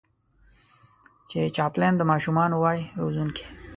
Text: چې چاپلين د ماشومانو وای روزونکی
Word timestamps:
چې 1.29 1.39
چاپلين 1.57 1.93
د 1.97 2.01
ماشومانو 2.11 2.55
وای 2.63 2.79
روزونکی 3.01 3.45